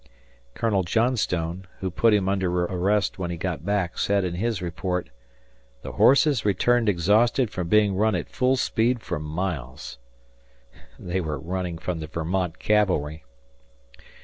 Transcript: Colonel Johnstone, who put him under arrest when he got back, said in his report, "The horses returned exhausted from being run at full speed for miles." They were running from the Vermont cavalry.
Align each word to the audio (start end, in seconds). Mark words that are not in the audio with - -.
Colonel 0.55 0.81
Johnstone, 0.81 1.67
who 1.79 1.91
put 1.91 2.11
him 2.11 2.27
under 2.27 2.63
arrest 2.65 3.19
when 3.19 3.29
he 3.29 3.37
got 3.37 3.63
back, 3.63 3.99
said 3.99 4.23
in 4.25 4.33
his 4.33 4.59
report, 4.59 5.11
"The 5.83 5.91
horses 5.91 6.43
returned 6.43 6.89
exhausted 6.89 7.51
from 7.51 7.67
being 7.67 7.95
run 7.95 8.15
at 8.15 8.27
full 8.27 8.55
speed 8.55 9.01
for 9.03 9.19
miles." 9.19 9.99
They 10.97 11.21
were 11.21 11.37
running 11.37 11.77
from 11.77 11.99
the 11.99 12.07
Vermont 12.07 12.57
cavalry. 12.57 13.25